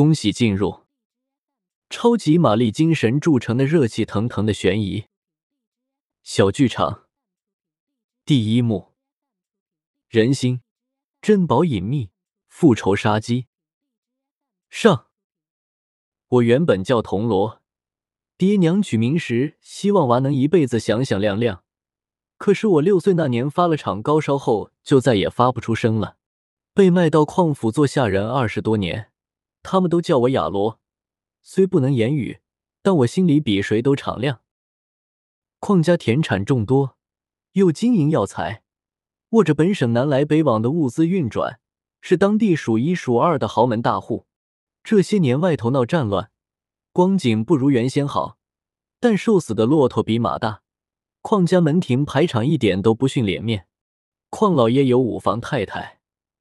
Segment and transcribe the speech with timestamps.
[0.00, 0.84] 恭喜进入
[1.90, 5.04] 超级玛丽精神铸成的热气腾腾的悬疑
[6.22, 7.04] 小剧场。
[8.24, 8.94] 第一幕：
[10.08, 10.62] 人心，
[11.20, 12.08] 珍宝隐秘，
[12.48, 13.48] 复仇杀机。
[14.70, 15.08] 上。
[16.28, 17.60] 我原本叫铜锣，
[18.38, 21.62] 爹娘取名时希望娃能一辈子响响亮亮。
[22.38, 26.16] 可是我六岁那年发了场高烧后，就再也发不出声了，
[26.72, 29.09] 被卖到矿府做下人二十多年。
[29.62, 30.80] 他们都叫我亚罗，
[31.42, 32.40] 虽不能言语，
[32.82, 34.40] 但我心里比谁都敞亮。
[35.58, 36.96] 矿家田产众多，
[37.52, 38.62] 又经营药材，
[39.30, 41.60] 握着本省南来北往的物资运转，
[42.00, 44.26] 是当地数一数二的豪门大户。
[44.82, 46.30] 这些年外头闹战乱，
[46.92, 48.38] 光景不如原先好，
[48.98, 50.62] 但瘦死的骆驼比马大。
[51.22, 53.66] 邝家门庭排场一点都不逊脸面。
[54.30, 56.00] 邝老爷有五房太太，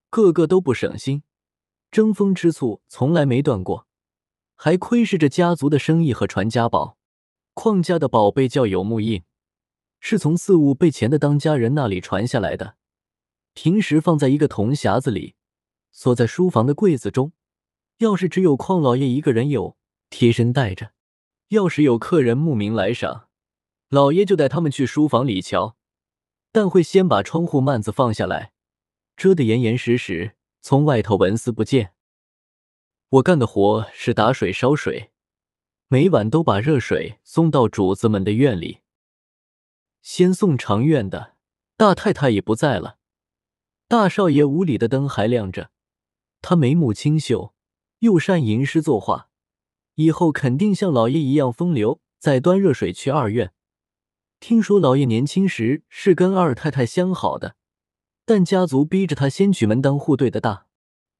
[0.09, 1.23] 个个都不省心，
[1.91, 3.87] 争风吃醋从来没断过，
[4.55, 6.97] 还窥视着家族的生意和传家宝。
[7.55, 9.23] 邝家的宝贝叫有木印，
[9.99, 12.75] 是从四五辈前的当家人那里传下来的，
[13.53, 15.35] 平时放在一个铜匣子里，
[15.91, 17.33] 锁在书房的柜子中。
[17.97, 19.75] 要是只有邝老爷一个人有，
[20.09, 20.91] 贴身带着；
[21.49, 23.27] 要是有客人慕名来赏，
[23.89, 25.75] 老爷就带他们去书房里瞧。
[26.53, 28.53] 但会先把窗户幔子放下来，
[29.17, 31.93] 遮得严严实实，从外头纹丝不见。
[33.09, 35.11] 我干的活是打水烧水，
[35.87, 38.79] 每晚都把热水送到主子们的院里。
[40.01, 41.35] 先送长院的
[41.75, 42.97] 大太太也不在了，
[43.87, 45.71] 大少爷屋里的灯还亮着，
[46.41, 47.53] 他眉目清秀。
[47.99, 49.29] 又善吟诗作画，
[49.95, 51.99] 以后肯定像老爷一样风流。
[52.17, 53.53] 再端热水去二院。
[54.39, 57.57] 听说老爷年轻时是跟二太太相好的，
[58.29, 60.67] 但家族逼着他先娶门当户对的大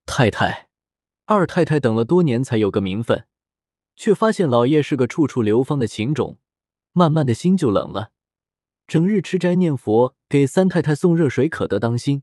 [0.06, 0.70] 太太。
[1.26, 3.26] 二太太等了多年才有个名分，
[3.96, 6.38] 却发现老爷是个处处流芳的情种，
[6.92, 8.12] 慢慢的心就冷了。
[8.86, 12.22] 整日吃斋念佛，给三太太送热水，可得当心。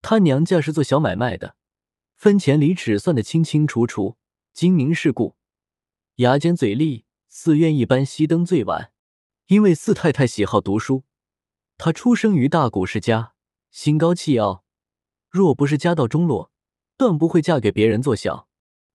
[0.00, 1.56] 他娘家是做小买卖的。
[2.16, 4.16] 分钱厘尺算得清清楚楚，
[4.54, 5.36] 精明世故，
[6.14, 7.04] 牙尖嘴利。
[7.28, 8.90] 寺院一般熄灯最晚，
[9.48, 11.04] 因为四太太喜好读书。
[11.76, 13.34] 她出生于大古世家，
[13.70, 14.64] 心高气傲，
[15.28, 16.50] 若不是家道中落，
[16.96, 18.48] 断不会嫁给别人做小。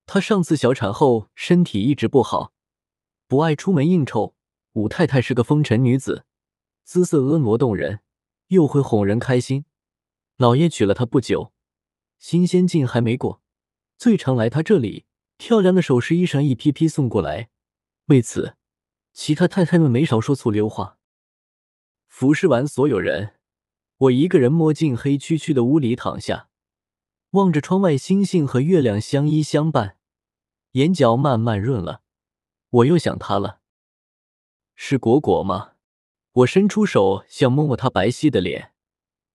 [0.05, 2.53] 她上次小产后身体一直不好，
[3.27, 4.35] 不爱出门应酬。
[4.73, 6.25] 五太太是个风尘女子，
[6.83, 7.99] 姿色婀娜动人，
[8.47, 9.65] 又会哄人开心。
[10.37, 11.53] 老爷娶了她不久。
[12.17, 13.43] 新鲜劲还没过，
[13.97, 15.05] 最常来她这里，
[15.37, 17.49] 漂亮的首饰衣裳一批批送过来。
[18.07, 18.55] 为此，
[19.13, 20.97] 其他太太们没少说醋溜话。
[22.07, 23.35] 服侍完所有人，
[24.03, 26.49] 我一个人摸进黑黢黢的屋里躺下，
[27.31, 29.97] 望着窗外星星和月亮相依相伴，
[30.71, 32.01] 眼角慢慢润了。
[32.69, 33.59] 我又想他了，
[34.75, 35.75] 是果果吗？
[36.33, 38.73] 我伸出手想摸摸他白皙的脸，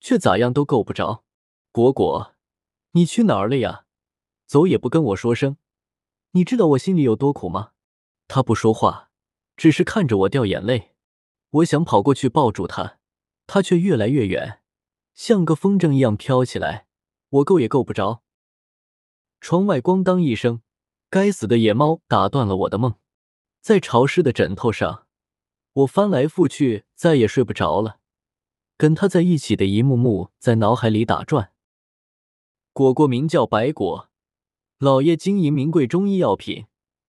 [0.00, 1.24] 却咋样都够不着。
[1.72, 2.34] 果果。
[2.92, 3.84] 你去哪儿了呀？
[4.44, 5.56] 走也不跟我说声。
[6.32, 7.72] 你知道我心里有多苦吗？
[8.26, 9.10] 他不说话，
[9.56, 10.94] 只是看着我掉眼泪。
[11.50, 12.97] 我想跑过去抱住他，
[13.48, 14.60] 他却越来越远，
[15.14, 16.86] 像个风筝一样飘起来，
[17.30, 18.22] 我够也够不着。
[19.40, 20.60] 窗外咣当一声，
[21.08, 22.96] 该死的野猫打断了我的梦。
[23.62, 25.06] 在潮湿的枕头上，
[25.72, 28.00] 我翻来覆去，再也睡不着了。
[28.76, 31.52] 跟他在一起的一幕幕在脑海里打转。
[32.74, 34.10] 果果名叫白果，
[34.78, 36.66] 老爷经营名贵中医药品，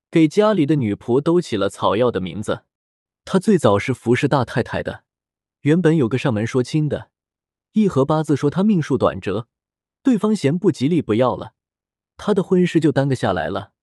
[0.09, 2.63] 给家里的女仆都起了草药的名字。
[3.25, 5.03] 他最早是服侍大太太的，
[5.61, 7.11] 原本有个上门说亲的，
[7.73, 9.47] 一合八字说他命数短折，
[10.01, 11.53] 对方嫌不吉利不要了，
[12.15, 13.73] 他的婚事就耽搁下来了。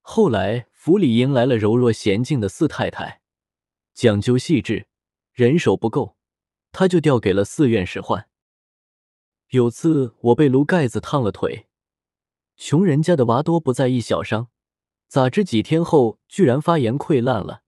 [0.00, 3.20] 后来府里迎来了柔弱娴静的四太太，
[3.94, 4.88] 讲究细致，
[5.32, 6.16] 人手不够，
[6.72, 8.28] 他就调给了寺院使唤。
[9.50, 11.68] 有次我被炉盖子烫了腿，
[12.56, 14.48] 穷人家的娃多不在意小伤，
[15.06, 17.62] 咋知几天后居然发炎溃烂了，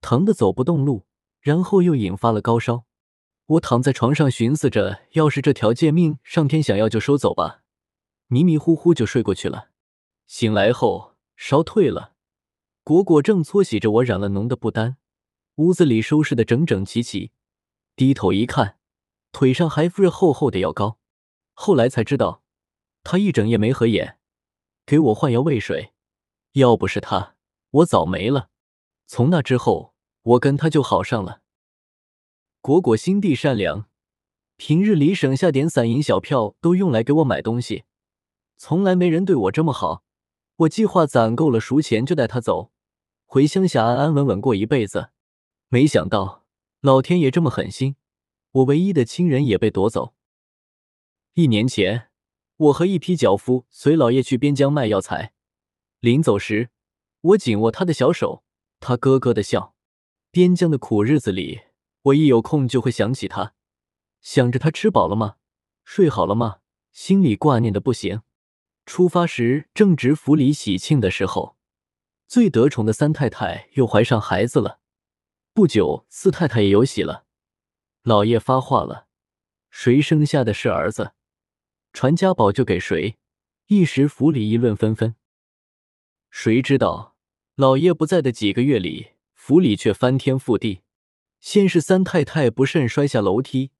[0.00, 1.06] 疼得走不动路，
[1.44, 2.86] 然后又引发了高烧。
[3.44, 7.60] 我躺在床上寻思着，要是这条贱命上天想要就收走吧，
[8.28, 9.68] 迷迷糊糊就睡过去了。
[10.26, 12.14] 醒来后烧退了，
[12.82, 14.96] 果果正搓洗着我染了脓的布单，
[15.56, 17.32] 屋子里收拾的整整齐齐，
[17.94, 18.78] 低头一看，
[19.30, 20.98] 腿上还敷着厚厚的药膏。
[21.52, 22.42] 后来才知道，
[23.02, 24.18] 他一整夜没合眼，
[24.86, 25.92] 给我换药喂水。
[26.52, 27.36] 要不是他，
[27.70, 28.48] 我早没了。
[29.06, 29.93] 从那之后，
[30.24, 31.42] 我跟他就好上了。
[32.60, 33.86] 果果心地善良，
[34.56, 37.84] 平日里省下点散银小票都用来给我买东西，
[38.56, 40.02] 从来没人对我这么好。
[40.56, 42.70] 我计划攒够了赎钱，就带他走，
[43.26, 45.10] 回乡下安安稳稳过一辈子。
[45.68, 46.44] 没想到
[46.80, 47.96] 老天爷这么狠心，
[48.52, 50.14] 我唯一的亲人也被夺走。
[51.34, 52.08] 一年前，
[52.56, 55.34] 我和一批脚夫随老爷去边疆卖药材，
[56.00, 56.70] 临走时，
[57.20, 58.44] 我紧握他的小手，
[58.80, 59.73] 他咯咯的笑。
[60.34, 61.60] 边疆的苦日子里，
[62.02, 63.54] 我一有空就会想起他，
[64.20, 65.36] 想着他吃饱了吗？
[65.84, 66.56] 睡好了吗？
[66.90, 68.22] 心里挂念的不行。
[68.84, 71.56] 出发时正值府里喜庆的时候，
[72.26, 74.80] 最得宠的三太太又怀上孩子了。
[75.52, 77.26] 不久，四太太也有喜了。
[78.02, 79.06] 老爷发话了：
[79.70, 81.12] 谁生下的是儿子，
[81.92, 83.18] 传家宝就给谁。
[83.68, 85.14] 一时府里议论纷纷。
[86.28, 87.14] 谁知道
[87.54, 89.12] 老爷不在的几个月里，
[89.46, 90.80] 府里却翻天覆地。
[91.38, 93.72] 先是三太太不慎摔下楼梯，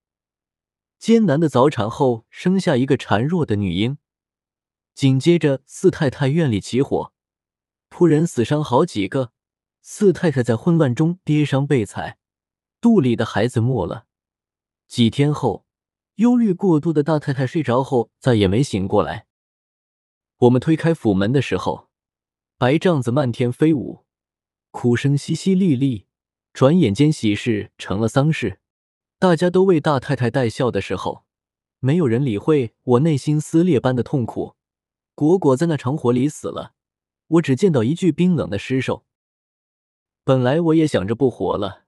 [0.98, 3.96] 艰难的早产后生下一个孱弱的女婴。
[4.94, 7.14] 紧接着，四太太院里起火，
[7.88, 9.32] 仆人死伤好几个。
[9.80, 12.18] 四太太在混乱中跌伤被踩，
[12.82, 14.04] 肚里的孩子没了。
[14.86, 15.64] 几天后，
[16.16, 19.26] 忧虑过度的大太太睡着后再也没醒过来。
[20.36, 21.88] 我们推开府门的时候，
[22.58, 24.03] 白帐子漫天飞舞，
[24.74, 26.06] 哭声淅淅沥沥。
[26.52, 28.58] 转眼间，喜事成了丧事，
[29.20, 31.24] 大家都为大太太带孝的时候，
[31.78, 34.56] 没有人理会我内心撕裂般的痛苦。
[35.14, 36.74] 果果在那场火里死了，
[37.28, 39.04] 我只见到一具冰冷的尸首。
[40.24, 41.84] 本来我也想着不活了，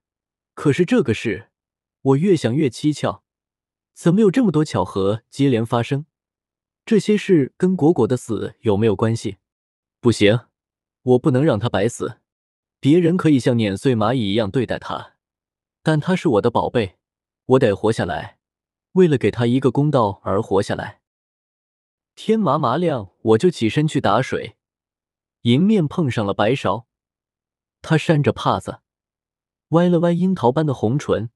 [0.54, 1.48] 可是这个事，
[2.02, 3.24] 我越想越蹊跷，
[3.94, 6.06] 怎么有这么多巧合接连发生？
[6.84, 9.38] 这些事跟果果的死有没有关系？
[10.00, 10.38] 不行，
[11.02, 12.20] 我不能让他白死。
[12.86, 15.16] 别人可以像碾碎蚂蚁一样对待他，
[15.82, 16.98] 但他是我的宝贝，
[17.46, 18.38] 我得活下来，
[18.92, 21.00] 为了给他一个公道而活下来。
[22.14, 24.56] 天麻麻亮，我就起身去打水，
[25.40, 26.84] 迎面碰上了白芍。
[27.82, 28.78] 他扇着帕子，
[29.70, 31.30] 歪了歪樱桃般的红唇，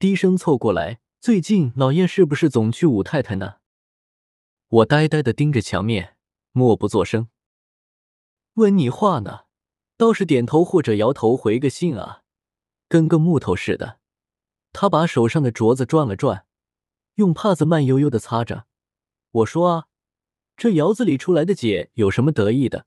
[0.00, 3.60] 低声凑过来：“最近老爷是不是总去武太太那？”
[4.66, 6.16] 我呆呆的盯着墙面，
[6.50, 7.28] 默不作声。
[8.54, 9.42] 问你话呢，
[10.00, 12.22] 倒是点头或者摇头回个信啊，
[12.88, 13.98] 跟个木头似的。
[14.72, 16.46] 他把手上的镯子转了转，
[17.16, 18.64] 用帕子慢悠悠的擦着。
[19.30, 19.88] 我说啊。
[20.56, 22.86] 这窑子里出来的姐有什么得意的？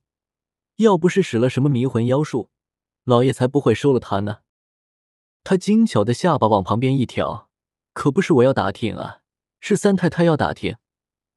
[0.77, 2.49] 要不是使了什么迷魂妖术，
[3.03, 4.39] 老爷才不会收了她呢。
[5.43, 7.47] 他精巧的下巴往旁边一挑，
[7.93, 9.19] 可不是我要打听啊，
[9.59, 10.77] 是三太太要打听。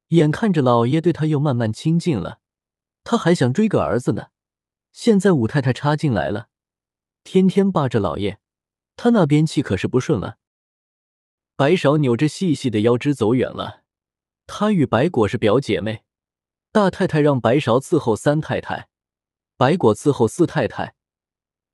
[0.09, 2.41] 眼看着老爷对他又慢慢亲近了，
[3.05, 4.29] 他还想追个儿子呢。
[4.97, 6.49] 现在五太太插进来了，
[7.23, 8.39] 天天霸着老爷，
[8.97, 10.39] 他那边气可是不顺了。
[11.55, 13.83] 白芍扭着细细的腰肢走远了，
[14.47, 16.05] 她与白果是表姐妹。
[16.73, 18.89] 大太太让白芍伺候三太太，
[19.59, 20.95] 白果伺候四太太。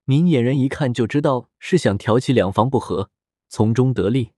[0.05, 3.11] 明眼人一看就知道是想挑起两房不和，
[3.49, 4.33] 从中得利。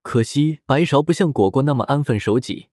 [0.00, 2.70] 可惜白芍不像果果那么安分守己，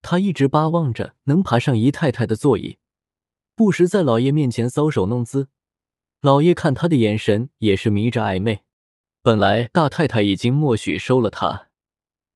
[0.00, 2.78] 她一直巴望着能爬上姨太太的座椅，
[3.54, 5.48] 不时在老爷面前搔首弄姿。
[6.20, 8.60] 老爷看她的眼神也是迷着暧昧。
[9.22, 11.68] 本来大太太已经默许收了她，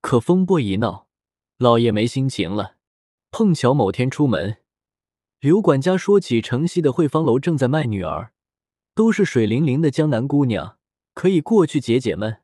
[0.00, 1.08] 可风波一闹，
[1.58, 2.76] 老爷没心情了。
[3.30, 4.58] 碰巧某天出门，
[5.40, 8.32] 刘管家说起城西的汇芳楼正在卖女儿，
[8.94, 10.78] 都是水灵灵的江南姑娘，
[11.12, 12.38] 可以过去解解闷。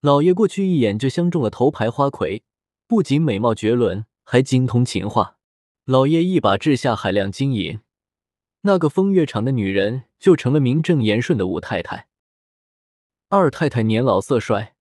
[0.00, 2.44] 老爷过去一眼就相中了头牌花魁，
[2.86, 5.38] 不仅美貌绝伦，还精通情话。
[5.84, 7.80] 老爷一把掷下海量金银，
[8.62, 12.08] 那个风月场的女人就成了名正言顺的五太太。
[13.28, 14.74] 二太太年老色衰，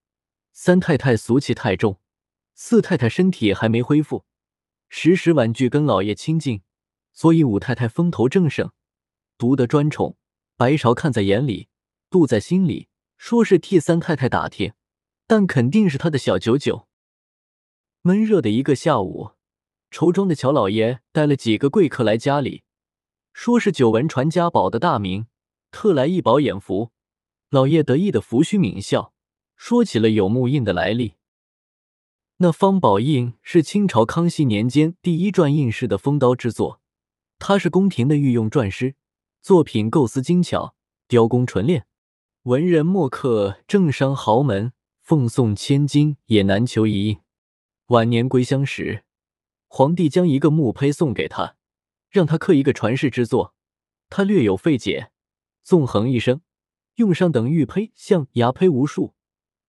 [0.52, 2.00] 三太太俗气太重，
[2.56, 4.26] 四太太身体还没恢复。
[4.90, 6.62] 时时婉拒跟老爷亲近，
[7.14, 8.72] 所以五太太风头正盛，
[9.38, 10.18] 独得专宠。
[10.56, 11.68] 白芍看在眼里，
[12.10, 14.74] 妒在心里，说是替三太太打听，
[15.28, 16.88] 但肯定是他的小九九。
[18.02, 19.34] 闷热的一个下午，
[19.92, 22.64] 绸庄的乔老爷带了几个贵客来家里，
[23.40, 25.28] 说是久闻传家宝的大名，
[25.70, 26.90] 特来一饱眼福。
[27.52, 29.14] 老爷得意的拂须抿笑，
[29.56, 31.14] 说起了有木印的来历。
[32.38, 36.82] 那方宝印是清朝康熙年间第一篆印式的锋刀之作，
[37.38, 38.96] 他是宫廷的御用篆师，
[39.40, 40.74] 作品构思精巧，
[41.08, 41.86] 雕工纯练，
[42.42, 47.20] 文人墨客、政商豪门奉送千金也难求一印。
[47.90, 49.04] 晚年归乡时，
[49.68, 51.57] 皇帝将一个木胚送给他，
[52.10, 53.54] 让他刻一个传世之作。
[54.10, 55.12] 他略有费解，
[55.64, 56.42] 纵横一生，
[56.96, 59.14] 用上等玉胚、象牙胚无数。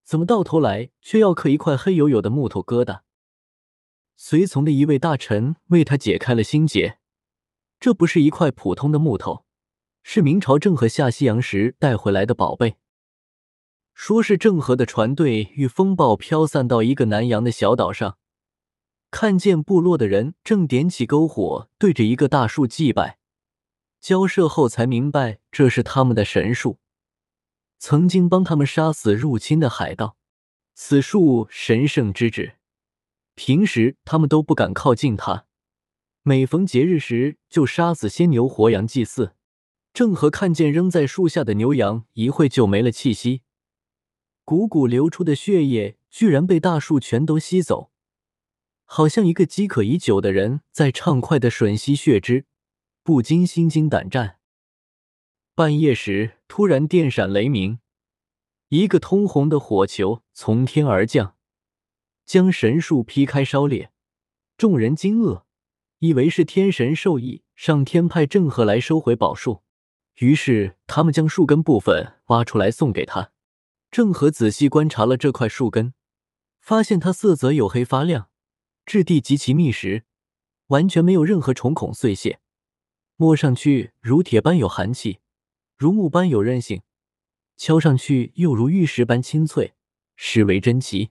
[0.05, 3.01] 怎么到头来却要刻一块黑黝黝的木头疙瘩？
[4.17, 6.99] 随从的一位大臣为他解开了心结，
[7.79, 9.45] 这不是一块普通的木头，
[10.03, 12.77] 是明朝郑和下西洋时带回来的宝贝。
[13.93, 18.17] 说是郑和的船队遇风暴飘散到一个南洋的小岛上，
[19.11, 23.19] 看见部落的人正点起篝火，对着一个大树祭拜。
[24.01, 26.79] 交涉后才明白这是他们的神树，
[27.79, 30.17] 曾经帮他们杀死入侵的海盗。
[30.75, 32.59] 此树神圣之至，
[33.35, 35.47] 平时他们都不敢靠近它。
[36.23, 39.35] 每逢节日时，就杀死鲜牛活羊祭祀。
[39.93, 43.43] 郑和看见扔在树下的牛羊，一会就没了气息。
[44.45, 47.91] 汩汩流出的血液居然被大树全都吸走，
[48.91, 52.47] 好像一个饥渴已久的人在畅快的吮吸血汁，
[53.03, 54.39] 不禁心惊胆战。
[55.55, 57.81] 半夜时，突然电闪雷鸣，
[58.71, 61.37] 一个通红的火球从天而降，
[62.25, 63.93] 将神树劈开烧裂。
[64.57, 65.43] 众人惊愕，
[65.99, 69.63] 以为是天神授意上天派郑和来收回宝树，
[70.21, 73.33] 于是他们将树根部分挖出来送给他。
[73.91, 75.93] 郑和仔细观察了这块树根，
[76.59, 78.31] 发现它色泽黝黑发亮，
[78.89, 80.05] 质地极其密实，
[80.69, 82.41] 完全没有任何虫孔碎屑，
[83.17, 85.19] 摸上去如铁般有寒气，
[85.77, 86.81] 如木般有韧性，
[87.59, 89.75] 敲上去又如玉石般清脆，
[90.17, 91.11] 实为珍奇。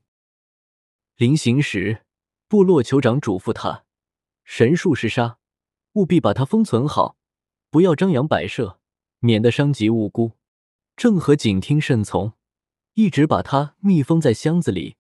[1.18, 2.02] 临行时，
[2.48, 3.86] 部落酋长嘱咐他：
[4.44, 5.38] 神树是沙，
[5.94, 7.16] 务必把它封存好，
[7.70, 8.80] 不要张扬摆设，
[9.20, 10.32] 免得伤及无辜。
[10.96, 12.34] 郑和谨听慎从。
[12.96, 14.97] 一直把它密封在箱子里，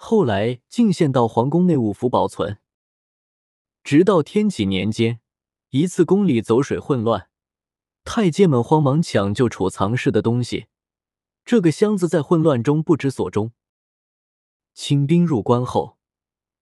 [0.00, 2.58] 后来进献到皇宫内务府保存。
[3.82, 5.18] 直到天启年间，
[5.70, 7.28] 一次宫里走水混乱，
[8.04, 10.66] 太监们慌忙抢救储藏室的东西，
[11.44, 13.50] 这个箱子在混乱中不知所终。
[14.72, 15.98] 清兵入关后，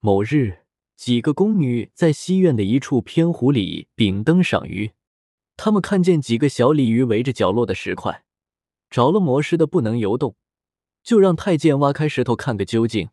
[0.00, 0.64] 某日，
[0.96, 4.92] 几个宫女在西院的一处偏湖里秉灯赏鱼，
[5.58, 8.24] 他们看见几个小鲤鱼围着角落的石块，
[8.88, 10.36] 着了魔似的不能游动。
[11.02, 13.10] 就让太监挖开石头看个究竟。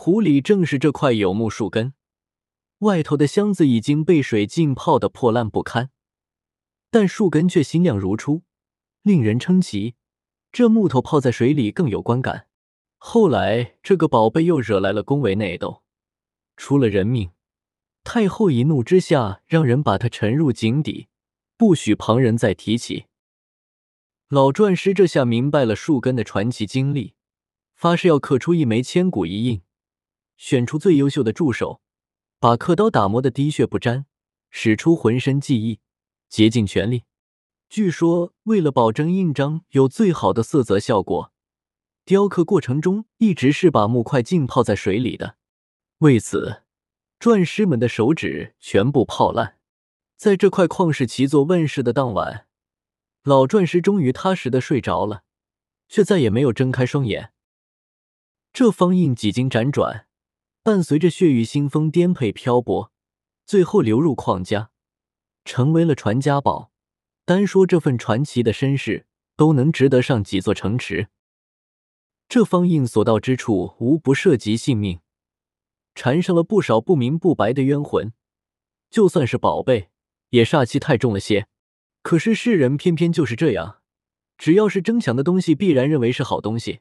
[0.00, 1.92] 湖里正是这块有木树根，
[2.78, 5.90] 外头的箱子已经被水浸泡的破烂不堪，
[6.88, 8.44] 但树根却新亮如初，
[9.02, 9.96] 令人称奇。
[10.52, 12.46] 这木头泡在水里更有观感。
[12.96, 15.82] 后来这个宝贝又惹来了宫闱内斗，
[16.56, 17.32] 出了人命。
[18.04, 21.08] 太后一怒之下，让人把它沉入井底，
[21.56, 23.06] 不许旁人再提起。
[24.28, 27.14] 老篆师这下明白了树根的传奇经历。
[27.74, 29.62] 发誓要刻出一枚千古一印，
[30.38, 31.82] 选出最优秀的助手，
[32.38, 34.06] 把刻刀打磨的滴血不沾，
[34.48, 35.80] 使出浑身技艺，
[36.30, 37.04] 竭尽全力。
[37.68, 41.32] 据说，为了保证印章有最好的色泽效果，
[42.06, 45.36] 雕刻过程中一直是把木块浸泡在水里的。
[45.98, 46.62] 为此，
[47.20, 49.58] 篆师们的手指全部泡烂。
[50.16, 52.46] 在这块旷世奇作问世的当晚，
[53.22, 55.24] 老篆师终于踏实的睡着了，
[55.88, 57.32] 却再也没有睁开双眼。
[58.52, 60.07] 这方印几经辗转，
[60.68, 62.92] 伴随着血雨腥风颠沛漂泊，
[63.46, 64.68] 最后流入矿家，
[65.42, 66.70] 成为了传家宝。
[67.24, 71.08] 单说这份传奇的身世，都能值得上几座城池。
[72.28, 75.00] 这方印所到之处，无不涉及性命，
[75.94, 78.12] 缠上了不少不明不白的冤魂。
[78.90, 79.88] 就算是宝贝，
[80.28, 81.48] 也煞气太重了些。
[82.02, 83.78] 可是世人偏偏就是这样，
[84.36, 86.80] 只要是争抢的东西，必然认为是好东西。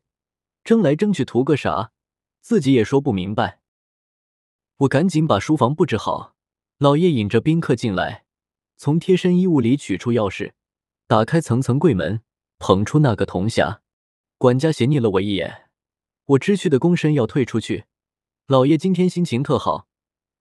[0.65, 1.93] 争来争去图个啥？
[2.41, 3.61] 自己也说不明白。
[4.77, 6.35] 我赶紧把书房布置好。
[6.77, 8.25] 老爷引着宾客进来，
[8.75, 10.51] 从贴身衣物里取出钥匙，
[11.07, 12.21] 打开层层柜门，
[12.59, 13.79] 捧出那个铜匣。
[14.37, 15.69] 管家斜睨了我一眼，
[16.25, 17.85] 我知趣的躬身要退出去。
[18.45, 19.87] 老爷今天心情特好，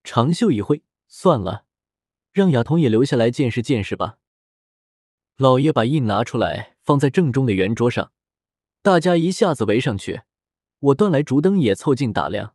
[0.04, 1.64] 长袖一挥，算了，
[2.32, 4.18] 让雅彤也留下来见识见识吧。
[5.38, 8.12] 老爷把印拿出来，放在正中的圆桌上。
[8.82, 10.20] 大家一下子围上去，
[10.80, 12.54] 我端来烛灯也凑近打量，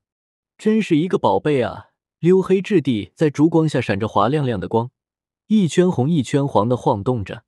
[0.61, 1.87] 真是一个宝贝啊！
[2.19, 4.91] 黝黑质地在烛光下闪着滑亮亮的光，
[5.47, 7.45] 一圈红一圈黄的晃动着。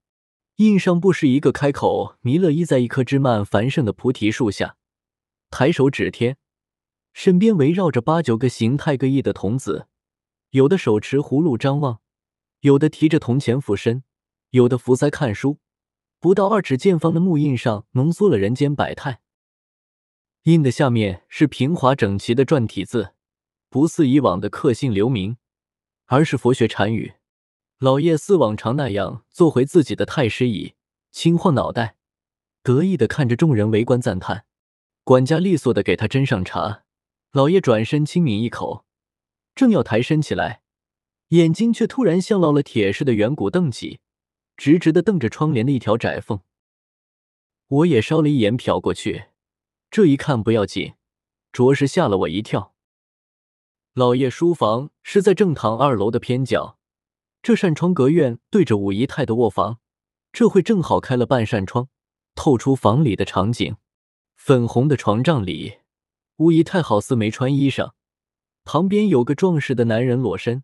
[0.55, 4.77] 印上不是一个开口，弥勒依在一棵枝蔓繁盛的菩提树下，
[5.51, 6.37] 抬手指天，
[7.13, 9.85] 身边围绕着八九个形态各异的童子，
[10.49, 11.99] 有的手持葫芦张望，
[12.61, 14.03] 有的提着铜钱俯身，
[14.49, 15.59] 有的伏腮看书。
[16.19, 19.19] 不到二尺见方的木印上浓缩了人间百态，
[20.43, 23.13] 印的下面是平滑整齐的篆体字，
[23.69, 25.37] 不似以往的刻姓留名，
[26.07, 27.13] 而是佛学禅语。
[27.79, 30.73] 老爷似往常那样坐回自己的太师椅，
[31.11, 31.95] 轻晃脑袋，
[32.61, 34.45] 得意的看着众人围观赞叹。
[35.05, 36.83] 管家利索的给他斟上茶，
[37.31, 38.85] 老爷转身轻抿一口，
[39.55, 40.61] 正要抬身起来，
[41.29, 44.01] 眼睛却突然像烙了铁似的圆鼓瞪起，
[44.57, 46.41] 直直的瞪着窗帘的一条窄缝。
[47.67, 49.25] 我也稍了一眼瞟过去，
[49.93, 50.95] 这一看不要紧，
[51.51, 52.73] 着实吓了我一跳。
[53.93, 56.79] 老爷书房是在正堂二楼的偏角，
[57.43, 59.77] 这扇窗隔院对着五姨太的卧房，
[60.31, 61.89] 这会正好开了半扇窗，
[62.33, 63.75] 透出房里的场景。
[64.35, 65.77] 粉红的床帐里，
[66.37, 67.91] 五姨太好似没穿衣裳，
[68.63, 70.63] 旁边有个壮实的男人裸身，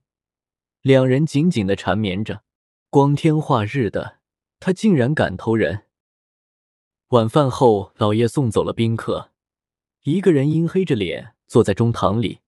[0.82, 2.42] 两人紧紧的缠绵着。
[2.90, 4.22] 光天化日的，
[4.60, 5.86] 他竟然敢偷人。
[7.10, 9.32] 晚饭后，老爷送走了宾客，
[10.04, 12.42] 一个人阴黑着脸坐在中堂里。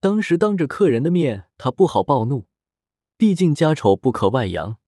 [0.00, 2.46] 当时当着客人的面，他不好暴怒，
[3.18, 4.78] 毕竟家丑不可外扬。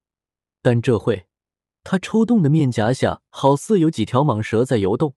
[0.62, 1.26] 但这会，
[1.84, 5.14] 他抽动的面颊下好似有几条蟒蛇在游动，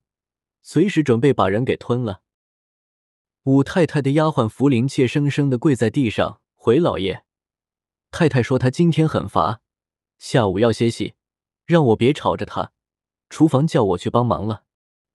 [0.62, 2.24] 随时准备把人给吞了。
[3.44, 7.24] 武太太的丫鬟福灵怯生生的跪在地上回老爷
[8.12, 9.62] ：“太太说她今天很乏，
[10.18, 11.14] 下午要歇息，
[11.66, 12.73] 让我别吵着她。
[13.34, 14.64] 厨房叫我去帮忙了，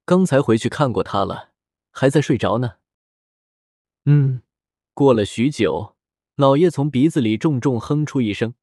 [0.05, 1.53] 刚才回去看过他了，
[1.93, 2.79] 还在睡着呢。”
[4.07, 4.43] 嗯。
[4.93, 5.95] 过了许久，
[6.35, 8.55] 老爷从鼻子里重重哼出一声。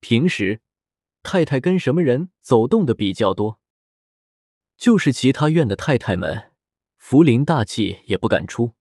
[0.00, 0.60] 平时，
[1.22, 3.58] 太太跟什么人走动的比较多？
[4.76, 6.52] 就是其他院的太太们，
[6.98, 8.74] 福临大气也不敢出。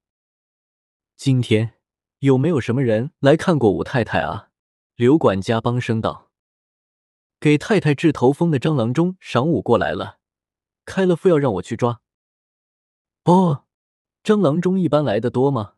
[1.15, 1.75] 今天
[2.19, 4.49] 有没有什么人来看过武太太啊？
[4.95, 6.29] 刘管家帮声道
[7.43, 10.17] ：“给太太治头风的蟑螂中晌午过来了，
[10.85, 11.99] 开了副要让我去抓。”
[13.25, 13.65] 哦，
[14.23, 15.73] 蟑螂中一般来的多吗？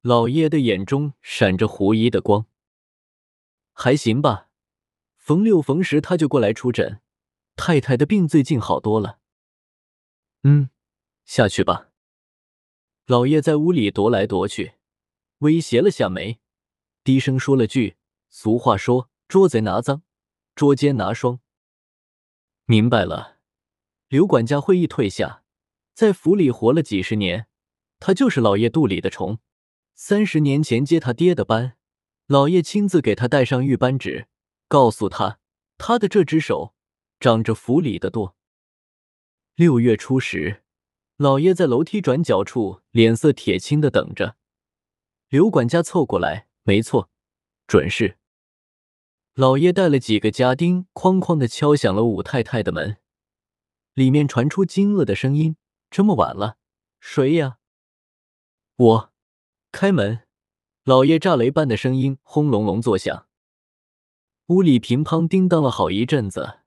[0.00, 2.46] 老爷的眼中闪着狐疑的光，
[3.72, 4.48] 还行吧。
[5.16, 7.00] 逢六逢十他就过来出诊。
[7.54, 9.20] 太太的病最近好多了。
[10.42, 10.70] 嗯，
[11.24, 11.90] 下去吧。
[13.06, 14.72] 老爷在屋里踱来踱去，
[15.38, 16.40] 微斜了下眉，
[17.04, 17.96] 低声说了句
[18.28, 20.02] ：“俗话说，捉贼拿赃，
[20.56, 21.38] 捉奸拿双。”
[22.66, 23.36] 明白了。
[24.08, 25.42] 刘管家会意退下，
[25.92, 27.46] 在府里活了几十年，
[28.00, 29.38] 他就是老爷肚里的虫。
[29.94, 31.76] 三十年前接他爹的班，
[32.26, 34.28] 老爷亲自给他带上玉扳指，
[34.68, 35.40] 告诉他
[35.76, 36.74] 他的这只手
[37.18, 38.36] 长着府里的舵。
[39.54, 40.62] 六月初十，
[41.16, 44.36] 老爷在楼梯转角处脸色铁青的等着。
[45.28, 47.10] 刘管家凑过来，没错，
[47.66, 48.18] 准是。
[49.36, 52.96] 老爷带了几个家丁，哐哐的敲响了武太太的门，
[53.92, 55.58] 里面传出惊愕的声音
[55.90, 56.56] ：“这么晚了，
[57.00, 57.58] 谁呀？”
[58.76, 59.12] 我。
[59.70, 60.22] 开门！
[60.84, 63.26] 老爷炸雷般的声音轰隆隆作响，
[64.46, 66.60] 屋里乒乓叮当了好一阵子。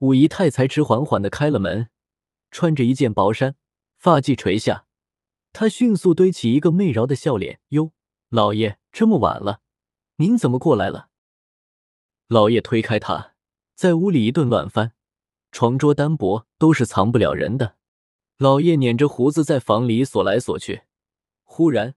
[0.00, 1.88] 武姨太才迟缓缓的开了门，
[2.50, 3.56] 穿着一件薄衫，
[3.96, 4.84] 发髻垂下，
[5.54, 7.92] 她迅速堆起一个媚饶的笑脸：“哟，
[8.28, 9.62] 老爷这么晚了，
[10.16, 11.08] 您怎么过来了？”
[12.32, 13.34] 老叶推开他，
[13.74, 14.92] 在屋里一顿乱翻，
[15.50, 17.76] 床桌单薄都是藏不了人的。
[18.38, 20.84] 老叶捻着胡子在房里索来索去，
[21.42, 21.94] 忽然。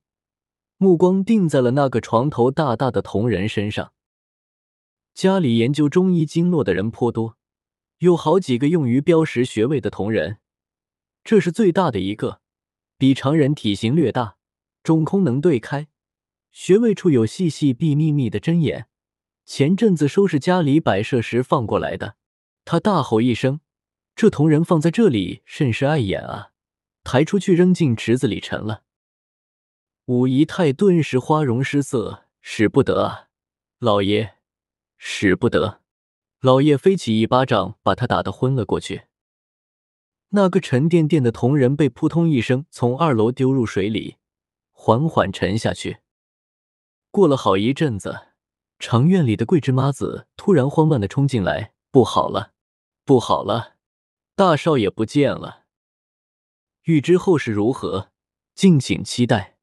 [0.75, 3.93] 目光定在了那个床头大大的铜人身上。
[5.13, 7.37] 家里研究中医经络的人颇多，
[7.99, 10.39] 有好几个用于标识穴位的铜人，
[11.23, 12.41] 这是最大的一个，
[12.97, 14.35] 比常人体型略大，
[14.83, 15.87] 中空能对开，
[16.51, 18.89] 穴位处有细细密密密的针眼。
[19.45, 22.15] 前阵子收拾家里摆设时放过来的。
[22.65, 23.61] 他大吼一声
[24.15, 26.49] ：“这铜人放在这里甚是碍眼啊！”
[27.05, 28.81] 抬出去扔进池子里沉了。
[30.05, 33.29] 武姨太顿时花容失色，使不得啊，
[33.77, 34.37] 老爷，
[34.97, 35.81] 使不得！
[36.41, 39.03] 老爷飞起一巴掌，把他打得昏了过去。
[40.29, 44.17] 那个沉甸甸的铜人被扑通一声从二楼丢入水里，
[44.71, 45.99] 缓缓沉下去。
[47.11, 48.29] 过了好一阵子，
[48.87, 52.51] 长院里的桂枝妈子突然慌乱的冲进来：“不好了，
[53.03, 53.77] 不好了，
[54.35, 55.63] 大少爷不见了！”
[56.85, 58.11] 欲知后事如何，
[58.53, 59.54] 敬请期待。